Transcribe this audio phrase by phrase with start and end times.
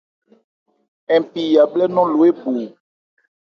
[1.21, 2.49] Npi yabhlɛ́ nɔn lo ébo.